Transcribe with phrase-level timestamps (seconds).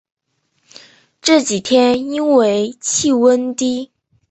[1.21, 3.91] 这几天因为气温低